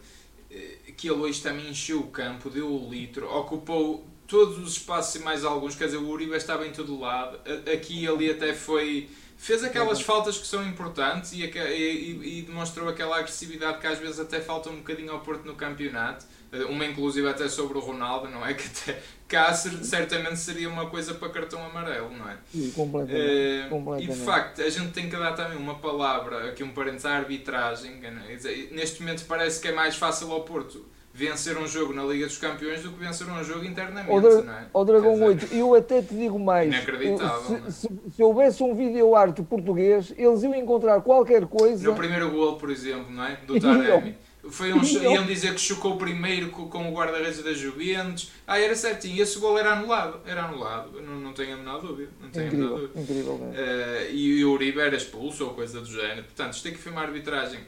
[0.52, 5.16] eh, que ele hoje também encheu o campo, deu o litro, ocupou todos os espaços
[5.16, 7.40] e mais alguns, quer dizer, o Uribe estava em todo lado,
[7.74, 9.10] aqui e ali até foi...
[9.36, 14.20] Fez aquelas faltas que são importantes e- e- e demonstrou aquela agressividade que às vezes
[14.20, 16.24] até falta um bocadinho ao Porto no campeonato.
[16.52, 18.54] Eh, Uma inclusive até sobre o Ronaldo, não é?
[18.56, 22.36] Que até cá cer- certamente seria uma coisa para cartão amarelo, não é?
[22.52, 23.22] Sim, completamente.
[23.26, 24.20] Eh, e completamente.
[24.20, 28.00] de facto, a gente tem que dar também uma palavra, aqui um parênteses, à arbitragem.
[28.02, 32.04] Quer dizer, Neste momento parece que é mais fácil ao Porto vencer um jogo na
[32.06, 34.66] Liga dos Campeões do que vencer um jogo internamente, Dra- não é?
[34.74, 36.68] ao Dragão dizer, 8, eu até te digo mais.
[36.74, 37.72] Inacreditável, Se- é?
[37.72, 41.86] se, se houvesse um vídeo arte português, eles iam encontrar qualquer coisa.
[41.90, 43.38] No primeiro gol, por exemplo, não é?
[43.46, 43.56] Do.
[43.60, 44.16] Taremi.
[44.50, 45.26] Foi um, Iam.
[45.26, 48.32] dizer que chocou primeiro com, com o guarda-redes da Juventus.
[48.48, 49.22] Ah, era certinho.
[49.22, 50.20] Esse gol era anulado.
[50.26, 51.00] Era anulado.
[51.02, 52.10] Não, não tenho a menor dúvida.
[52.20, 53.02] Não tenho a menor Incrível, dúvida.
[53.02, 53.54] incrível mesmo.
[53.56, 56.24] Eh, e, e o Uribe era expulso ou coisa do género.
[56.24, 57.60] Portanto, isto tem que foi uma arbitragem.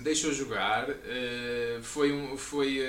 [0.00, 2.36] Deixou jogar, eh, foi um.
[2.36, 2.80] Foi,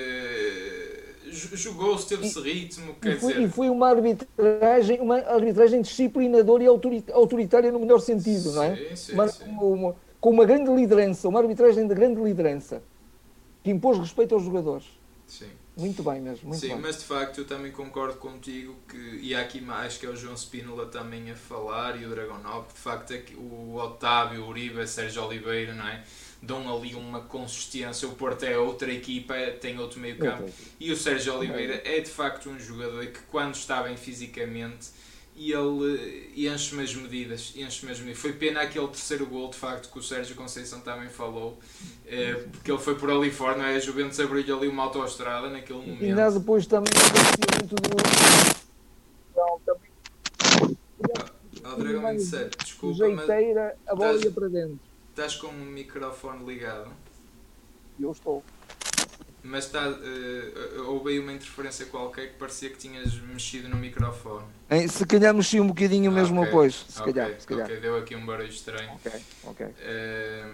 [1.30, 3.40] ju- Jogou-se, teve-se ritmo, E foi, dizer.
[3.42, 8.76] e foi uma arbitragem, uma arbitragem disciplinadora e autori- autoritária no melhor sentido, não é?
[8.76, 9.44] Sim, sim, sim.
[9.48, 12.82] uma- com uma grande liderança, uma arbitragem de grande liderança,
[13.64, 14.86] que impôs respeito aos jogadores.
[15.26, 15.50] sim.
[15.76, 16.78] Muito bem mesmo, muito Sim, bem.
[16.78, 20.14] mas de facto eu também concordo contigo que, e há aqui mais que é o
[20.14, 23.74] João Spínola também a falar e o Dragão 9, que de facto é que o
[23.74, 26.04] Otávio, o Uribe, Sérgio Oliveira, não é?
[26.40, 30.48] Dão ali uma consistência, o Porto é outra equipa, tem outro meio campo.
[30.78, 34.90] E o Sérgio Oliveira é de facto um jogador que quando está bem fisicamente
[35.36, 38.18] ele enche-me as medidas, enche-me as medidas.
[38.20, 41.58] Foi pena aquele terceiro gol de facto que o Sérgio Conceição também falou,
[42.06, 43.74] eh, porque ele foi por ali fora, não é?
[43.74, 46.02] A Juventus abriu ali uma autoestrada naquele momento.
[46.02, 49.36] E ainda depois também o aparecimento do.
[49.36, 49.90] Não, também
[51.64, 54.78] Ah, Dragão mais 27, desculpa, mas jeiteira, a bola estás- ia para dentro.
[55.10, 56.90] estás com o microfone ligado.
[57.98, 58.44] E eu estou.
[59.46, 64.46] Mas está, eh, houve aí uma interferência qualquer que parecia que tinhas mexido no microfone.
[64.70, 66.46] Hein, Se calhar mexi um bocadinho Ah, mesmo ok.
[66.46, 66.86] depois.
[66.88, 67.66] Se Ok, calhar, se calhar.
[67.66, 68.90] ok, deu aqui um barulho estranho.
[68.94, 69.12] Ok,
[69.44, 69.66] ok.
[69.80, 70.46] Eh,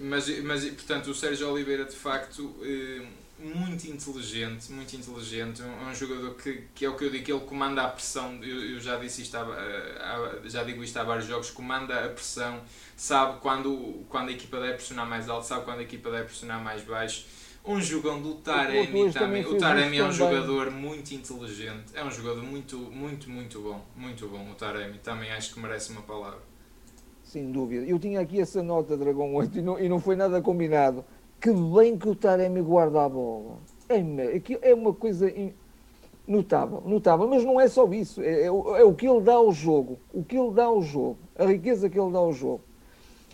[0.00, 3.02] mas, mas, portanto, o Sérgio Oliveira, de facto, eh,
[3.40, 5.60] muito inteligente, muito inteligente.
[5.62, 8.38] Um, um jogador que, que é o que eu digo, que ele comanda a pressão.
[8.44, 12.08] Eu, eu já disse isto, há, há- já digo isto há vários jogos, comanda a
[12.10, 12.60] pressão,
[12.96, 16.62] sabe quando, quando a equipa deve pressionar mais alto, sabe quando a equipa deve pressionar
[16.62, 17.26] mais baixo.
[17.64, 19.44] Um jogão do Taremi hoje também.
[19.46, 20.16] O Taremi é um também.
[20.18, 21.92] jogador muito inteligente.
[21.94, 23.80] É um jogador muito, muito, muito bom.
[23.96, 24.98] Muito bom o Taremi.
[24.98, 26.40] Também acho que merece uma palavra.
[27.22, 27.86] Sem dúvida.
[27.86, 31.04] Eu tinha aqui essa nota, Dragão 8, e não, e não foi nada combinado.
[31.40, 33.58] Que bem que o Taremi guarda a bola.
[33.88, 34.02] É,
[34.70, 35.52] é uma coisa in-
[36.26, 37.28] notável, notável.
[37.28, 38.20] Mas não é só isso.
[38.22, 40.00] É, é o- é o que ele dá ao jogo.
[40.12, 41.18] O que ele dá ao jogo.
[41.38, 42.60] A riqueza que ele dá ao jogo.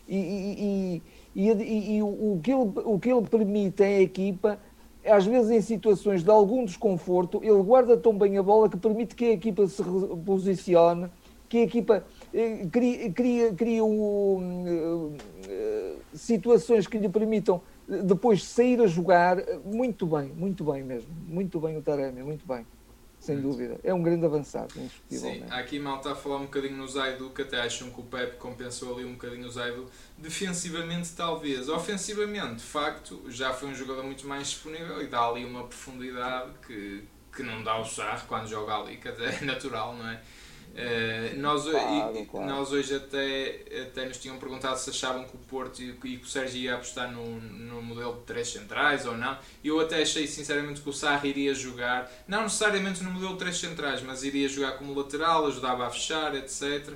[0.06, 0.56] E, e-
[0.96, 1.02] e-
[1.42, 4.60] e- e- e o, que ele, o que ele permite à equipa,
[5.04, 9.14] às vezes em situações de algum desconforto, ele guarda tão bem a bola que permite
[9.14, 11.10] que a equipa se reposicione,
[11.48, 14.74] que a equipa eh, cria, cria, cria um,
[15.48, 21.14] eh, situações que lhe permitam eh, depois sair a jogar muito bem, muito bem mesmo.
[21.14, 22.66] Muito bem o Taremi, muito bem.
[23.20, 23.78] Sem dúvida.
[23.82, 25.52] É um grande avançado, Sim, indiscutivelmente.
[25.52, 28.04] há aqui mal está a falar um bocadinho no Zaidu, que até acham que o
[28.04, 29.86] Pepe compensou ali um bocadinho o Zaidu.
[30.16, 31.68] Defensivamente, talvez.
[31.68, 36.50] Ofensivamente, de facto, já foi um jogador muito mais disponível e dá ali uma profundidade
[36.66, 37.04] que,
[37.34, 40.20] que não dá o charro quando joga ali, que até é natural, não é?
[40.78, 42.46] Uh, nós, claro, e, claro.
[42.46, 46.24] nós hoje até, até nos tinham perguntado se achavam que o Porto e, e que
[46.24, 49.36] o Sérgio ia apostar no, no modelo de três centrais ou não.
[49.64, 53.58] Eu até achei sinceramente que o Sarra iria jogar, não necessariamente no modelo de três
[53.58, 56.90] centrais, mas iria jogar como lateral, ajudava a fechar, etc.
[56.90, 56.94] Uh,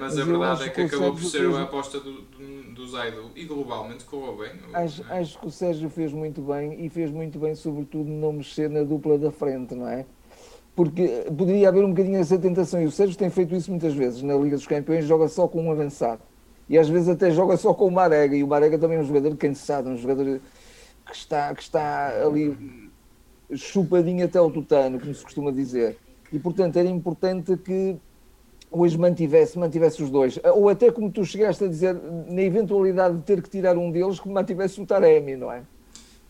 [0.00, 2.88] mas, mas, a verdade é que, que acabou por ser a aposta do, do, do
[2.88, 4.52] Zaido e globalmente correu bem.
[4.72, 5.20] Acho, é?
[5.20, 8.82] acho que o Sérgio fez muito bem e fez muito bem, sobretudo, não mexer na
[8.82, 10.04] dupla da frente, não é?
[10.74, 14.22] Porque poderia haver um bocadinho essa tentação, e o Sérgio tem feito isso muitas vezes,
[14.22, 16.22] na Liga dos Campeões joga só com um avançado,
[16.68, 19.04] e às vezes até joga só com o Marega, e o Marega também é um
[19.04, 20.40] jogador cansado, um jogador
[21.06, 22.90] que está, que está ali
[23.54, 25.98] chupadinho até o tutano, como se costuma dizer,
[26.32, 27.96] e portanto era importante que
[28.70, 31.94] hoje mantivesse, mantivesse os dois, ou até como tu chegaste a dizer,
[32.26, 35.62] na eventualidade de ter que tirar um deles, que mantivesse o Taremi, não é?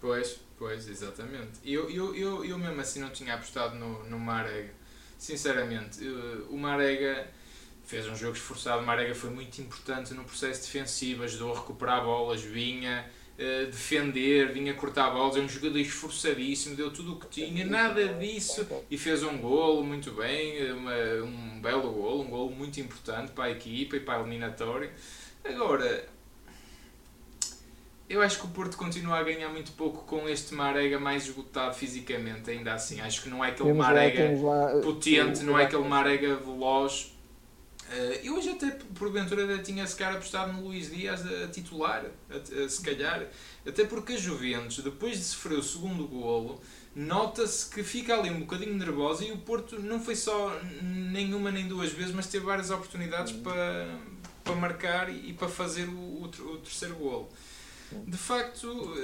[0.01, 1.59] Pois, Pois, exatamente.
[1.65, 4.73] Eu, eu, eu, eu mesmo assim não tinha apostado no, no Marega.
[5.19, 5.99] Sinceramente,
[6.49, 7.27] o Marega
[7.85, 8.81] fez um jogo esforçado.
[8.81, 14.53] O Marega foi muito importante no processo defensivo, ajudou a recuperar bolas, vinha uh, defender,
[14.53, 15.35] vinha cortar bolas.
[15.35, 18.65] É um jogador esforçadíssimo, deu tudo o que tinha, nada disso.
[18.89, 20.95] E fez um golo muito bem, uma,
[21.25, 24.93] um belo golo, um golo muito importante para a equipa e para a eliminatória.
[25.45, 26.07] Agora,
[28.13, 31.75] eu acho que o Porto continua a ganhar muito pouco com este Marega mais esgotado
[31.75, 33.01] fisicamente, ainda assim.
[33.01, 36.37] Acho que não é aquele temos Marega lá, lá, potente, sim, não é aquele Marega
[36.37, 37.15] veloz.
[37.89, 42.65] Uh, eu hoje até, porventura, tinha se calhar apostado no Luís Dias a, titular, a,
[42.65, 43.27] a, se calhar.
[43.67, 46.61] Até porque a Juventus, depois de sofrer o segundo golo,
[46.95, 51.67] nota-se que fica ali um bocadinho nervosa e o Porto não foi só nenhuma nem
[51.67, 53.43] duas vezes, mas teve várias oportunidades hum.
[53.43, 53.89] para,
[54.45, 57.31] para marcar e, e para fazer o, o, o terceiro golo.
[58.07, 58.95] De facto,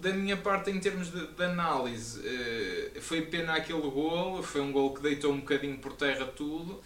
[0.00, 4.42] da minha parte, em termos de, de, análise, eh, foi pena aquele gol.
[4.42, 6.80] Foi um gol que deitou um bocadinho por terra tudo.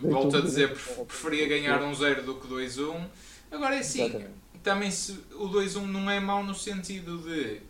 [0.00, 0.70] Volto a dizer,
[1.06, 3.06] preferia ganhar um 0 do que 2-1.
[3.50, 4.26] Agora é assim,
[4.62, 7.60] também se, o 2-1 não é mau no sentido de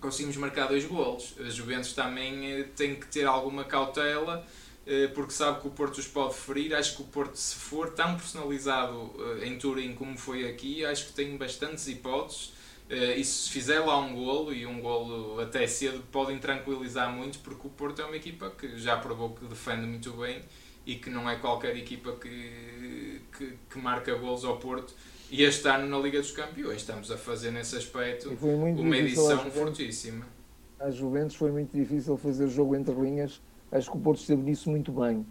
[0.00, 1.34] conseguimos marcar dois golos.
[1.40, 4.46] A Juventus também eh, tem que ter alguma cautela
[5.14, 6.74] porque sabe que o Porto os pode ferir.
[6.74, 11.06] Acho que o Porto, se for tão personalizado eh, em Turim como foi aqui, acho
[11.06, 12.52] que tem bastantes hipóteses.
[12.90, 17.38] Eh, e se fizer lá um golo, e um golo até cedo, podem tranquilizar muito,
[17.38, 20.42] porque o Porto é uma equipa que já provou que defende muito bem
[20.86, 24.94] e que não é qualquer equipa que, que, que marca golos ao Porto.
[25.30, 30.26] E este ano na Liga dos Campeões estamos a fazer nesse aspecto uma edição fortíssima.
[30.78, 33.40] A Juventus foi muito difícil fazer jogo entre linhas
[33.74, 35.26] Acho que o Porto esteve nisso muito bem.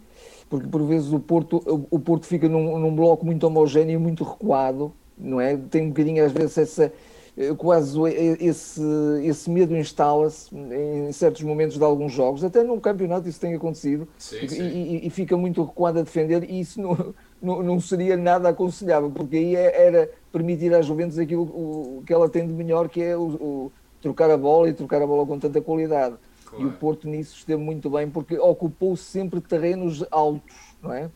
[0.48, 4.92] Porque por vezes o Porto, o Porto fica num, num bloco muito homogéneo, muito recuado,
[5.16, 5.56] não é?
[5.56, 6.92] Tem um bocadinho às vezes essa
[7.36, 7.98] eh, quase
[8.38, 8.80] esse,
[9.24, 14.06] esse medo instala-se em certos momentos de alguns jogos, até num campeonato isso tem acontecido,
[14.16, 14.62] sim, e, sim.
[14.62, 19.10] E, e, fica muito recuado a defender, e isso não, não, não seria nada aconselhável,
[19.10, 23.02] porque aí é, era permitir à Juventus aquilo o, que ela tem de melhor, que
[23.02, 26.14] é o, o, trocar a bola e trocar a bola com tanta qualidade.
[26.54, 26.62] Claro.
[26.62, 31.04] E o Porto nisso esteve muito bem, porque ocupou sempre terrenos altos, não é?
[31.04, 31.10] Sim,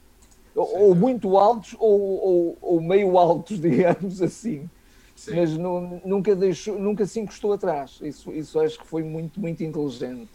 [0.55, 4.69] ou muito altos ou, ou, ou, meio altos, digamos assim.
[5.15, 5.35] Sim.
[5.35, 7.99] Mas não, nunca, deixou, nunca se encostou atrás.
[8.03, 10.31] Isso, isso acho que foi muito, muito inteligente.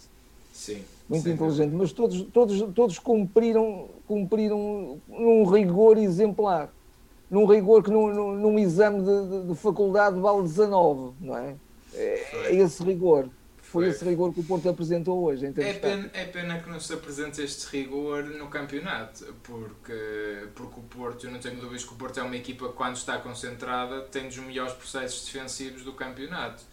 [0.52, 0.82] Sim.
[1.10, 1.72] Muito inteligente.
[1.72, 6.74] Mas todos, todos, todos cumpriram, cumpriram num rigor exemplar.
[7.30, 11.56] Num rigor que num, num, num exame de, de, de, faculdade vale 19, não é?
[11.94, 13.30] É, é esse rigor
[13.74, 15.48] foi esse rigor que o Porto apresentou hoje.
[15.48, 20.84] é, pena, é pena que não se apresente este rigor no campeonato, porque, porque o
[20.84, 24.02] Porto, eu não tenho dúvidas que o Porto é uma equipa que, quando está concentrada,
[24.02, 26.64] tem dos melhores processos defensivos do campeonato.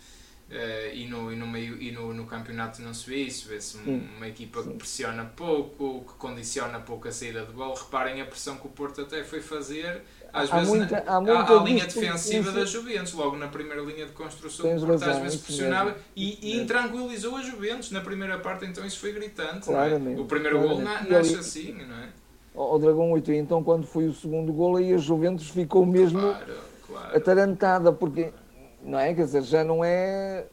[0.51, 3.79] Uh, e no, e, no, meio, e no, no campeonato não se vê isso, vê-se
[3.79, 7.79] uma equipa que pressiona pouco, que condiciona pouco a saída de bola.
[7.79, 11.21] Reparem a pressão que o Porto até foi fazer às há vezes muita, na, há
[11.21, 15.17] muita a linha defensiva da Juventus, logo na primeira linha de construção, Tens Porto razão,
[15.17, 19.67] às vezes pressionava e, e tranquilizou a Juventus na primeira parte, então isso foi gritante.
[19.67, 20.23] Claramente, é?
[20.23, 22.09] O primeiro gol nasce assim, não é?
[22.55, 26.55] O Dragão 8, então quando foi o segundo gol aí a Juventus ficou mesmo claro,
[26.87, 27.17] claro.
[27.17, 28.33] atarantada, porque
[28.83, 29.15] não é?
[29.15, 30.47] Quer dizer, já não é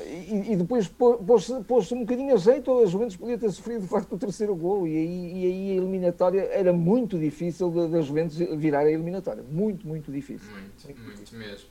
[0.00, 3.88] e, e depois pôs-se pôs um bocadinho a jeito, a Juventus podia ter sofrido de
[3.88, 8.38] facto o terceiro gol e aí, e aí a eliminatória era muito difícil da Juventus
[8.56, 9.42] virar a eliminatória.
[9.42, 10.50] Muito, muito difícil.
[10.50, 11.68] Muito, muito, muito mesmo.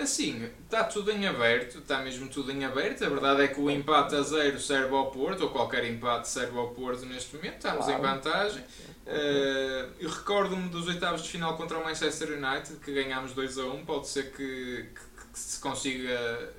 [0.00, 3.04] Assim, está tudo em aberto, está mesmo tudo em aberto.
[3.04, 6.58] A verdade é que o empate a zero serve ao Porto, ou qualquer empate serve
[6.58, 7.98] ao Porto neste momento, estamos claro.
[7.98, 8.62] em vantagem.
[8.62, 13.66] Uh, eu recordo-me dos oitavos de final contra o Manchester United, que ganhámos 2 a
[13.66, 13.84] 1.
[13.84, 16.50] Pode ser que, que, que se consiga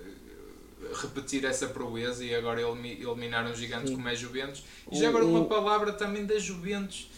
[1.02, 3.96] repetir essa proeza e agora eliminar um gigante Sim.
[3.96, 4.64] como é Juventus.
[4.92, 7.10] E já agora uma palavra também da Juventus.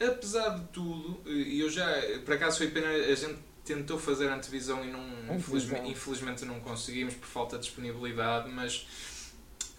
[0.00, 1.86] Apesar de tudo, e eu já,
[2.24, 7.14] por acaso foi pena, a gente tentou fazer antevisão e não, infelizmente, infelizmente não conseguimos
[7.14, 8.86] por falta de disponibilidade, mas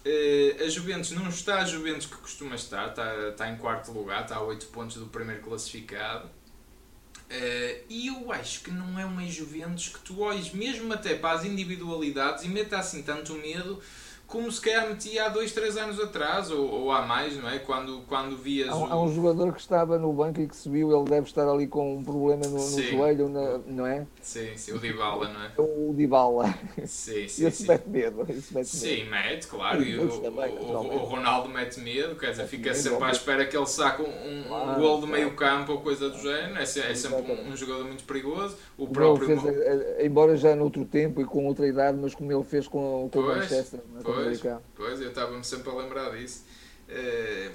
[0.04, 4.22] uh, a Juventus não está a Juventus que costuma estar, está, está em quarto lugar,
[4.22, 6.26] está a 8 pontos do primeiro classificado.
[6.26, 11.38] Uh, e eu acho que não é uma Juventus que tu olhes mesmo até para
[11.38, 13.82] as individualidades e meta assim tanto medo
[14.26, 17.58] como se calhar metia há dois, três anos atrás, ou, ou há mais, não é?
[17.58, 18.68] Quando, quando vias.
[18.68, 18.84] Há, o...
[18.84, 21.96] há, um jogador que estava no banco e que subiu, ele deve estar ali com
[21.96, 24.06] um problema no, no joelho, na, não é?
[24.22, 25.52] Sim, sim, o Dybala, não é?
[25.58, 26.54] O Dybala.
[26.86, 27.46] Sim, sim.
[27.46, 27.68] Esse sim.
[27.68, 28.26] mete medo.
[28.28, 29.10] Esse mete sim, medo.
[29.10, 29.82] mete, claro.
[29.82, 33.56] E, o, também, o, o, Ronaldo mete medo, quer dizer, fica sempre à espera que
[33.56, 36.58] ele saque um, um, claro, gol de meio campo ou coisa do género.
[36.58, 38.56] É, é sempre um, um, jogador muito perigoso.
[38.78, 39.40] O, próprio.
[39.40, 43.08] Fez, eh, embora já noutro tempo e com outra idade, mas como ele fez com,
[43.12, 44.13] com o Manchester, é?
[44.14, 44.40] Pois,
[44.74, 46.44] pois, eu estava-me sempre a lembrar disso.
[46.88, 47.52] Uh,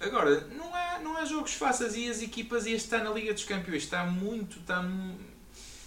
[0.00, 3.32] agora, não há, não há jogos fáceis e as equipas, e este está na Liga
[3.32, 4.84] dos Campeões, está muito, está,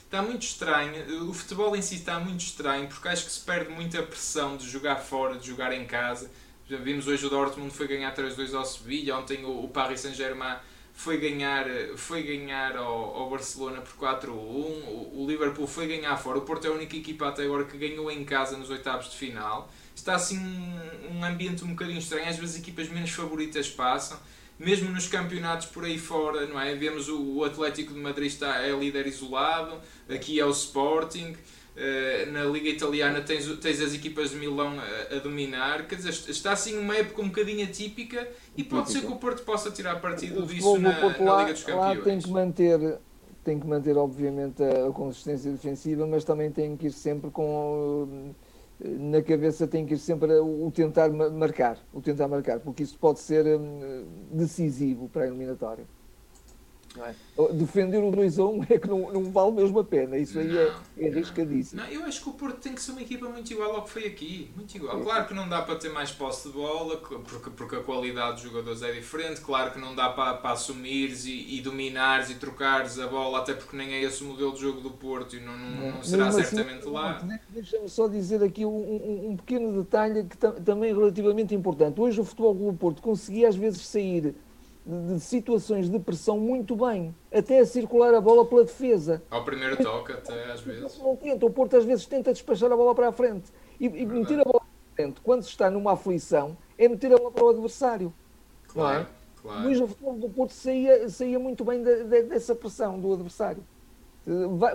[0.04, 1.30] está muito estranho.
[1.30, 4.70] O futebol em si está muito estranho porque acho que se perde muita pressão de
[4.70, 6.30] jogar fora, de jogar em casa.
[6.70, 10.58] Já vimos hoje o Dortmund foi ganhar 3-2 ao Sevilha, ontem o, o Paris Saint-Germain
[10.98, 16.40] foi ganhar, foi ganhar ao, ao Barcelona por 4-1, o, o Liverpool foi ganhar fora,
[16.40, 19.16] o Porto é a única equipa até agora que ganhou em casa nos oitavos de
[19.16, 22.30] final está assim um, um ambiente um bocadinho estranho.
[22.30, 24.18] Às vezes equipas menos favoritas passam,
[24.58, 26.74] mesmo nos campeonatos por aí fora, não é?
[26.76, 29.78] Vemos o, o Atlético de Madrid está, é líder isolado,
[30.10, 31.36] aqui é o Sporting.
[31.78, 36.10] Uh, na Liga Italiana tens, tens as equipas de Milão a, a, dominar, quer dizer,
[36.10, 40.02] está assim uma época um bocadinho atípica e pode ser que o Porto possa tirar
[40.02, 41.98] partido disso na, na Liga dos Campeões.
[42.00, 43.00] Lá tem que manter,
[43.44, 48.34] tem que manter obviamente a, a consistência defensiva, mas também tem que ir sempre com
[48.80, 53.20] na cabeça tem que ir sempre o tentar marcar, o tentar marcar, porque isso pode
[53.20, 53.46] ser
[54.32, 55.86] decisivo para a eliminatória.
[57.06, 57.54] É?
[57.54, 60.58] Defender o 2 a 1 é que não, não vale mesmo a pena, isso aí
[60.58, 61.82] é, é arriscadíssimo.
[61.82, 63.90] Não, eu acho que o Porto tem que ser uma equipa muito igual ao que
[63.90, 65.00] foi aqui, muito igual.
[65.02, 68.44] Claro que não dá para ter mais posse de bola, porque, porque a qualidade dos
[68.44, 73.00] jogadores é diferente, claro que não dá para, para assumires e, e dominares e trocares
[73.00, 75.58] a bola, até porque nem é esse o modelo de jogo do Porto e não,
[75.58, 77.22] não, não será assim, certamente lá.
[77.50, 82.00] Deixa-me só dizer aqui um, um, um pequeno detalhe que também é relativamente importante.
[82.00, 84.36] Hoje o Futebol do Porto conseguia às vezes sair
[84.88, 89.22] de situações de pressão muito bem, até a circular a bola pela defesa.
[89.30, 90.98] Ao primeiro toque, até às vezes.
[91.00, 93.52] Não tenta, o Porto às vezes tenta despachar a bola para a frente.
[93.80, 97.14] E, e meter a bola para a frente, quando se está numa aflição, é meter
[97.14, 98.14] a bola para o adversário.
[98.70, 99.08] Claro, não é?
[99.42, 99.64] claro.
[99.64, 103.64] Luís, o futebol do Porto saía, saía muito bem de, de, dessa pressão do adversário.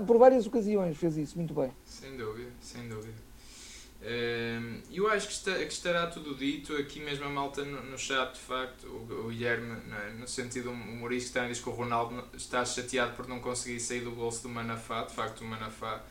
[0.06, 1.70] Por várias ocasiões fez isso muito bem.
[1.84, 3.14] Sem dúvida, sem dúvida.
[4.90, 8.34] Eu acho que, está, que, estará tudo dito aqui mesmo a malta no, no chat,
[8.34, 10.12] de facto, o, o Guilherme, é?
[10.18, 14.10] no sentido humorístico, está diz que o Ronaldo está chateado por não conseguir sair do
[14.10, 16.02] bolso do Manafá, de facto o Manafá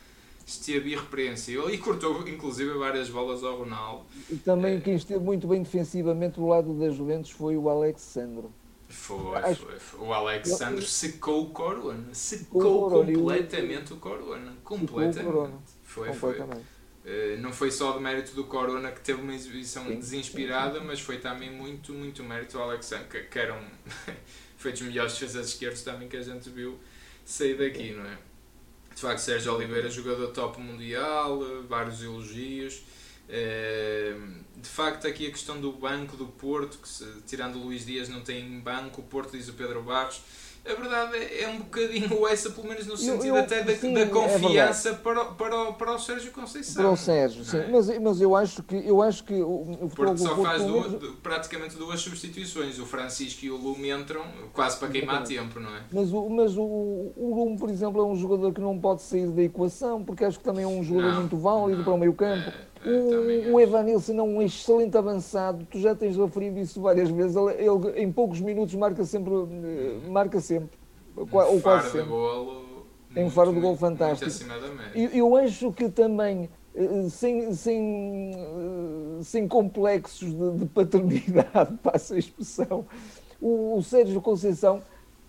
[0.46, 4.06] esteve irrepreensível e cortou inclusive várias bolas ao Ronaldo.
[4.30, 8.46] E também quem esteve muito bem defensivamente do lado da Juventus foi o Alexandre.
[8.88, 9.62] Foi, Acho...
[9.62, 15.20] foi, foi, O Alexandre secou o Corona, secou, completamente o Corona, completamente.
[15.20, 15.58] O Corona.
[15.82, 16.54] Foi, completamente.
[16.54, 16.81] foi.
[17.04, 20.80] Eh, não foi só do mérito do Corona que teve uma exibição sim, desinspirada, sim,
[20.80, 20.86] sim.
[20.86, 23.60] mas foi também muito, muito mérito do Alexandre, que, que eram
[24.56, 26.78] feitos melhores defesas esquerdos também que a gente viu
[27.24, 28.18] sair daqui, não é?
[28.94, 32.82] De facto, Sérgio Oliveira, jogador top mundial, eh, vários elogios.
[33.28, 34.14] Eh,
[34.56, 38.08] de facto, aqui a questão do banco do Porto, que se, tirando o Luís Dias
[38.08, 40.20] não tem banco, o Porto diz o Pedro Barros
[40.64, 43.74] a verdade é, é um bocadinho essa, pelo menos no sentido eu, eu, até da,
[43.74, 46.82] sim, da é confiança é para, o, para, o, para o Sérgio Conceição.
[46.82, 47.58] Para o Sérgio, sim.
[47.58, 47.68] É?
[47.68, 51.76] Mas, mas eu acho que, eu acho que o, o Porque só faz duas, praticamente
[51.76, 52.78] duas substituições.
[52.78, 55.82] O Francisco e o Lume entram quase para queimar tempo, não é?
[55.92, 59.26] Mas, o, mas o, o Lume, por exemplo, é um jogador que não pode sair
[59.26, 61.98] da equação, porque acho que também é um jogador não, muito válido não, para o
[61.98, 62.48] meio campo.
[62.48, 67.36] É o, o Evanilson é um excelente avançado, tu já tens referido isso várias vezes.
[67.36, 70.78] Ele, ele em poucos minutos marca sempre, eh, marca sempre,
[71.16, 72.08] um ou quase sempre.
[72.08, 74.30] Golo, tem um faro de gol fantástico.
[74.94, 82.14] Eu, eu acho que também, eh, sem, sem, eh, sem complexos de, de paternidade, passa
[82.14, 82.84] a expressão,
[83.40, 84.82] o, o Sérgio Conceição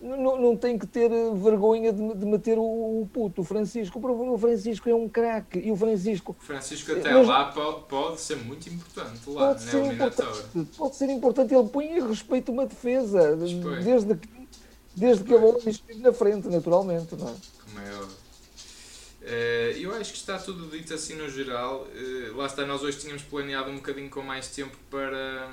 [0.04, 4.00] não, não tem que ter eh, vergonha de, de meter o, puto, o Francisco.
[4.00, 6.36] O Francisco é um craque e o Francisco.
[6.38, 10.96] O Francisco até mas, lá pode, pode ser muito importante lá pode ser importante, pode
[10.96, 11.54] ser importante.
[11.54, 14.30] Ele põe em respeito uma defesa desde que,
[14.96, 17.15] desde que a bola esteja na frente, naturalmente.
[17.15, 17.34] Não é?
[17.63, 18.23] Como é óbvio.
[19.23, 21.88] Uh, eu acho que está tudo dito assim no geral.
[21.96, 25.50] Uh, lá está, nós hoje tínhamos planeado um bocadinho com mais tempo para,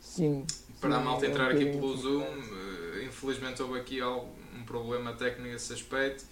[0.00, 0.46] sim,
[0.88, 2.22] para a malta um entrar aqui pelo Zoom.
[2.22, 6.24] Uh, infelizmente houve aqui algum problema técnico nesse aspecto.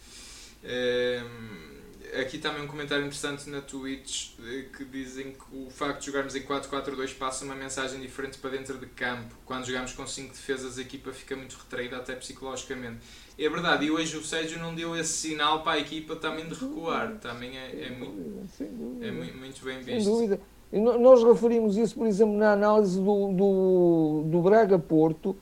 [2.20, 4.32] aqui também um comentário interessante na Twitch
[4.76, 8.78] que dizem que o facto de jogarmos em 4-4-2 passa uma mensagem diferente para dentro
[8.78, 9.34] de campo.
[9.44, 13.00] Quando jogamos com 5 defesas, a equipa fica muito retraída, até psicologicamente.
[13.38, 16.55] É verdade, e hoje o Sérgio não deu esse sinal para a equipa também de
[16.55, 17.18] recuar.
[17.18, 18.59] Também é, é muito,
[19.00, 20.40] é muito bem visto.
[20.73, 25.37] Nós referimos isso, por exemplo, na análise do, do, do Braga Porto,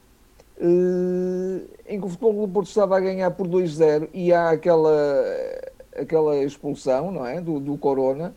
[0.58, 4.92] eh, em que o Futebol do Porto estava a ganhar por 2-0 e há aquela,
[5.96, 7.40] aquela expulsão não é?
[7.40, 8.34] do, do Corona.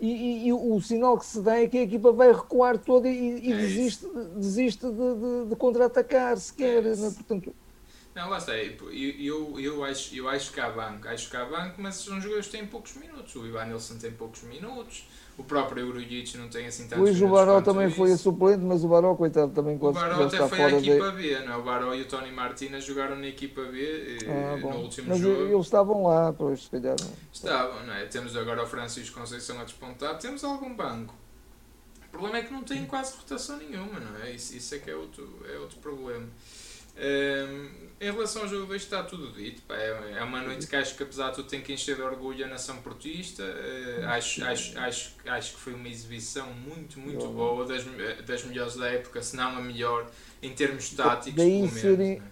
[0.00, 3.08] E, e, e, o sinal que se dá é que a equipa vai recuar toda
[3.08, 6.82] e, e é desiste, desiste de, de, de contra-atacar sequer.
[6.82, 7.10] Né?
[7.14, 7.52] Portanto,
[8.16, 8.56] não, lá está.
[8.56, 11.06] Eu, eu, eu, acho, eu acho que há banco.
[11.06, 13.36] Acho que há banco, mas são jogadores que têm poucos minutos.
[13.36, 15.06] O Ivan Nilsson tem poucos minutos.
[15.36, 17.30] O próprio Eurojic não tem assim tantos Luís, minutos.
[17.30, 17.96] O Baró também isso.
[17.96, 21.10] foi a suplente, mas o Baró, coitado, também quando O Baró até foi a equipa
[21.10, 21.16] de...
[21.22, 21.56] B, não é?
[21.58, 25.42] O Baró e o Tony Martínez jogaram na equipa B ah, no último mas jogo.
[25.42, 26.96] eles estavam lá, pois, se calhar.
[27.30, 28.06] Estavam, não é?
[28.06, 30.16] Temos agora o Francisco Conceição a despontar.
[30.16, 31.14] Temos algum banco.
[32.06, 34.30] O problema é que não tem quase rotação nenhuma, não é?
[34.30, 36.26] Isso, isso é que é outro, é outro problema.
[36.98, 39.62] Um, em relação ao jogo 2 está tudo dito.
[39.62, 42.02] Pá, é, é uma noite que acho que apesar de tudo tem que encher de
[42.02, 43.42] orgulho a nação portista.
[43.42, 47.84] Uh, acho, acho, acho, acho que foi uma exibição muito, muito boa, das,
[48.26, 50.10] das melhores da época, se não a melhor,
[50.42, 51.98] em termos táticos, daí pelo menos.
[51.98, 52.22] Né?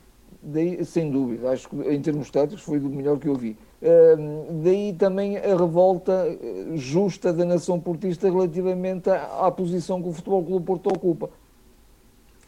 [0.46, 3.56] Daí, sem dúvida, acho que em termos táticos foi do melhor que eu vi.
[3.80, 10.08] Uh, daí também a revolta eh, justa da nação portista relativamente à, à posição que
[10.08, 11.30] o Futebol Clube Porto ocupa.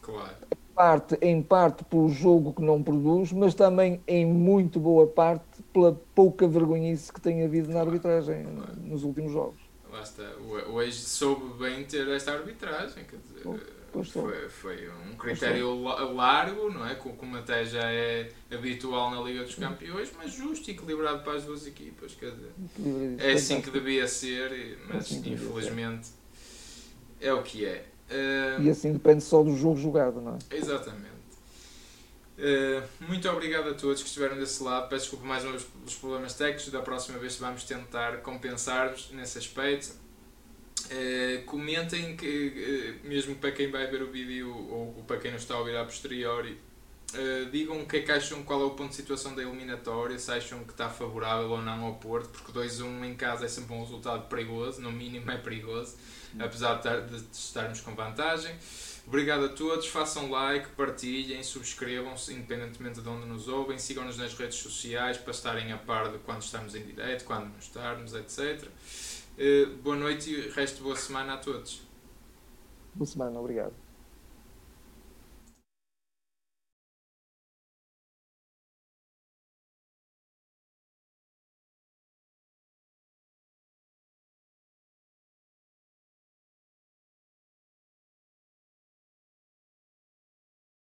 [0.01, 0.35] Claro
[0.77, 5.99] parte, em parte pelo jogo que não produz, mas também em muito boa parte pela
[6.13, 8.45] pouca vergonhice que tem havido na arbitragem
[8.83, 9.57] nos últimos jogos.
[9.91, 10.23] Lá está.
[10.69, 13.41] O soube bem ter esta arbitragem, quer dizer,
[14.03, 15.81] foi, foi, um critério
[16.13, 16.93] largo, não é?
[16.93, 21.45] Como até já é habitual na Liga dos Campeões, mas justo e equilibrado para as
[21.45, 22.13] duas equipas.
[22.13, 22.51] Quer dizer,
[23.17, 26.09] é assim que devia ser, mas assim infelizmente
[27.19, 27.85] é o que é.
[28.09, 30.55] Uh, e assim depende só do jogo jogado, não é?
[30.55, 31.17] Exatamente.
[32.37, 34.87] Uh, muito obrigado a todos que estiveram desse lado.
[34.89, 36.69] Peço desculpa mais uma vez pelos problemas técnicos.
[36.69, 39.93] Da próxima vez vamos tentar compensar-vos nesse aspecto.
[40.85, 45.55] Uh, comentem que, mesmo para quem vai ver o vídeo ou para quem não está
[45.55, 46.57] a ouvir a posteriori,
[47.51, 50.31] digam o que é que acham, qual é o ponto de situação da eliminatória, se
[50.31, 53.79] acham que está favorável ou não ao Porto, porque 2-1 em casa é sempre um
[53.79, 55.95] resultado perigoso, no mínimo é perigoso
[56.39, 58.55] apesar de estarmos com vantagem.
[59.05, 64.57] Obrigado a todos, façam like, partilhem, subscrevam-se, independentemente de onde nos ouvem, sigam-nos nas redes
[64.57, 68.67] sociais para estarem a par de quando estamos em direto, quando não estarmos, etc.
[69.37, 71.81] Eh, boa noite e resto de boa semana a todos.
[72.93, 73.86] Boa semana, obrigado.